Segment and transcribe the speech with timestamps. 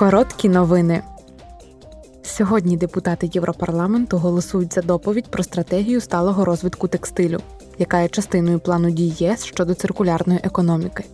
[0.00, 1.02] Короткі новини.
[2.22, 7.40] Сьогодні депутати Європарламенту голосують за доповідь про стратегію сталого розвитку текстилю,
[7.78, 11.04] яка є частиною плану дій ЄС щодо циркулярної економіки.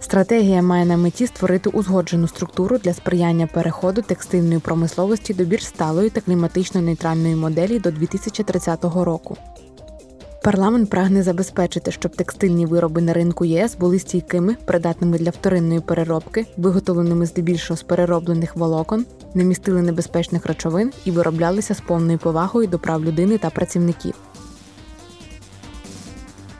[0.00, 6.10] Стратегія має на меті створити узгоджену структуру для сприяння переходу текстильної промисловості до більш сталої
[6.10, 9.36] та кліматично нейтральної моделі до 2030 року.
[10.46, 16.46] Парламент прагне забезпечити, щоб текстильні вироби на ринку ЄС були стійкими, придатними для вторинної переробки,
[16.56, 22.78] виготовленими здебільшого з перероблених волокон, не містили небезпечних речовин і вироблялися з повною повагою до
[22.78, 24.14] прав людини та працівників.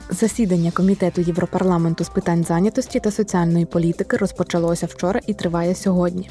[0.09, 6.29] Засідання комітету Європарламенту з питань зайнятості та соціальної політики розпочалося вчора і триває сьогодні.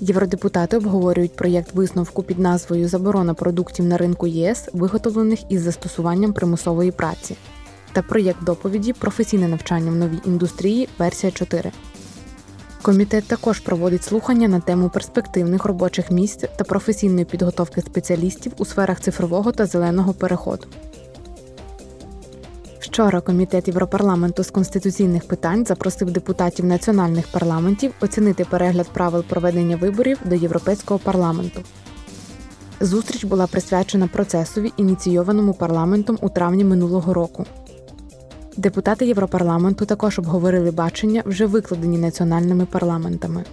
[0.00, 6.90] Євродепутати обговорюють проєкт висновку під назвою Заборона продуктів на ринку ЄС, виготовлених із застосуванням примусової
[6.90, 7.36] праці,
[7.92, 11.72] та проєкт доповіді Професійне навчання в новій індустрії версія 4.
[12.82, 19.00] Комітет також проводить слухання на тему перспективних робочих місць та професійної підготовки спеціалістів у сферах
[19.00, 20.66] цифрового та зеленого переходу.
[22.86, 30.18] Вчора комітет Європарламенту з конституційних питань запросив депутатів національних парламентів оцінити перегляд правил проведення виборів
[30.24, 31.60] до Європейського парламенту.
[32.80, 37.46] Зустріч була присвячена процесові, ініційованому парламентом у травні минулого року.
[38.56, 43.44] Депутати Європарламенту також обговорили бачення, вже викладені національними парламентами.